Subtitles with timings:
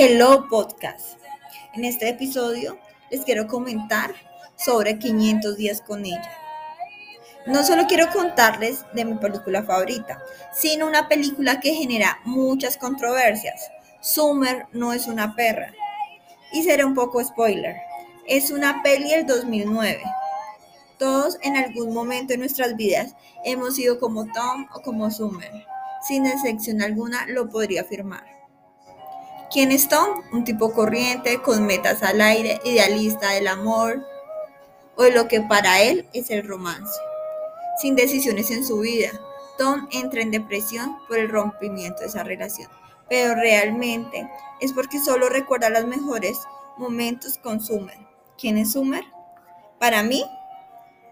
[0.00, 1.18] Hello Podcast.
[1.74, 2.78] En este episodio
[3.10, 4.14] les quiero comentar
[4.54, 6.30] sobre 500 días con ella.
[7.48, 10.22] No solo quiero contarles de mi película favorita,
[10.54, 13.72] sino una película que genera muchas controversias.
[14.00, 15.74] Summer no es una perra.
[16.52, 17.74] Y será un poco spoiler.
[18.28, 20.00] Es una peli del 2009.
[20.96, 25.50] Todos en algún momento de nuestras vidas hemos sido como Tom o como Summer.
[26.06, 28.37] Sin excepción alguna lo podría afirmar.
[29.50, 30.22] ¿Quién es Tom?
[30.30, 34.06] Un tipo corriente, con metas al aire, idealista del amor
[34.94, 37.00] o de lo que para él es el romance.
[37.80, 39.10] Sin decisiones en su vida,
[39.56, 42.68] Tom entra en depresión por el rompimiento de esa relación,
[43.08, 44.28] pero realmente
[44.60, 46.36] es porque solo recuerda los mejores
[46.76, 47.98] momentos con Summer.
[48.36, 49.04] ¿Quién es Summer?
[49.78, 50.26] Para mí,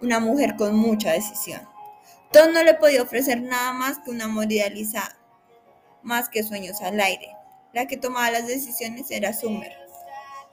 [0.00, 1.60] una mujer con mucha decisión.
[2.32, 5.14] Tom no le podía ofrecer nada más que un amor idealizado,
[6.02, 7.36] más que sueños al aire.
[7.72, 9.74] La que tomaba las decisiones era Summer.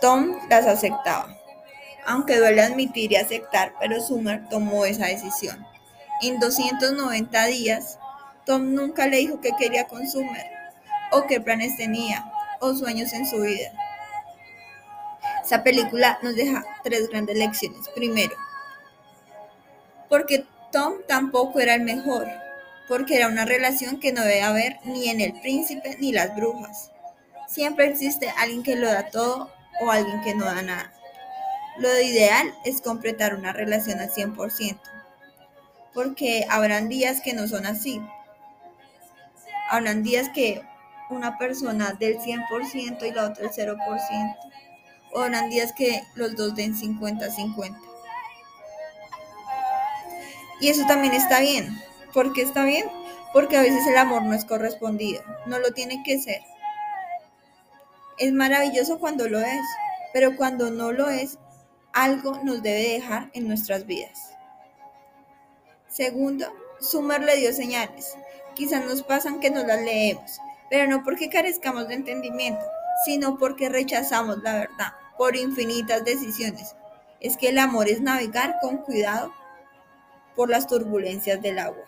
[0.00, 1.36] Tom las aceptaba,
[2.06, 5.66] aunque duele admitir y aceptar, pero Summer tomó esa decisión.
[6.22, 7.98] En 290 días,
[8.46, 10.46] Tom nunca le dijo qué quería con Summer,
[11.10, 13.72] o qué planes tenía, o sueños en su vida.
[15.44, 17.88] Esa película nos deja tres grandes lecciones.
[17.94, 18.34] Primero,
[20.08, 22.26] porque Tom tampoco era el mejor,
[22.88, 26.91] porque era una relación que no debe haber ni en el príncipe ni las brujas.
[27.52, 30.90] Siempre existe alguien que lo da todo o alguien que no da nada.
[31.76, 34.80] Lo ideal es completar una relación al 100%,
[35.92, 38.00] porque habrán días que no son así.
[39.68, 40.62] Habrán días que
[41.10, 44.36] una persona del 100% y la otra el 0%.
[45.12, 47.78] O habrán días que los dos den 50-50.
[50.58, 51.68] Y eso también está bien.
[52.14, 52.86] ¿Por qué está bien?
[53.34, 56.40] Porque a veces el amor no es correspondido, no lo tiene que ser.
[58.18, 59.62] Es maravilloso cuando lo es,
[60.12, 61.38] pero cuando no lo es,
[61.92, 64.34] algo nos debe dejar en nuestras vidas.
[65.88, 66.46] Segundo,
[66.80, 68.16] Summer le dio señales.
[68.54, 70.40] Quizás nos pasan que no las leemos,
[70.70, 72.64] pero no porque carezcamos de entendimiento,
[73.04, 76.74] sino porque rechazamos la verdad por infinitas decisiones.
[77.20, 79.32] Es que el amor es navegar con cuidado
[80.34, 81.84] por las turbulencias del agua.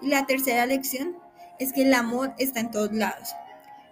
[0.00, 1.16] Y la tercera lección
[1.58, 3.34] es que el amor está en todos lados.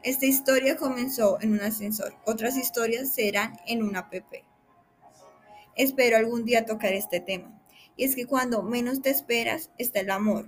[0.03, 4.15] Esta historia comenzó en un ascensor, otras historias serán en una app.
[5.77, 7.61] Espero algún día tocar este tema.
[7.97, 10.47] Y es que cuando menos te esperas está el amor.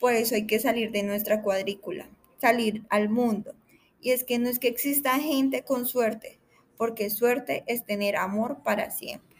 [0.00, 2.08] Por eso hay que salir de nuestra cuadrícula,
[2.40, 3.54] salir al mundo.
[4.00, 6.40] Y es que no es que exista gente con suerte,
[6.76, 9.36] porque suerte es tener amor para siempre.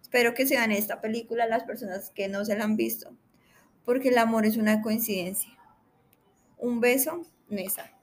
[0.00, 3.10] Espero que se esta película las personas que no se la han visto,
[3.84, 5.50] porque el amor es una coincidencia.
[6.58, 7.93] Un beso, Nessa.